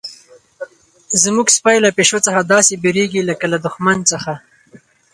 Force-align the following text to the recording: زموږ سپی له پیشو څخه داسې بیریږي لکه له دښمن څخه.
زموږ 1.23 1.47
سپی 1.57 1.77
له 1.85 1.89
پیشو 1.97 2.17
څخه 2.25 2.41
داسې 2.53 2.73
بیریږي 2.83 3.21
لکه 3.29 3.45
له 3.53 3.57
دښمن 3.65 3.97
څخه. 4.11 4.33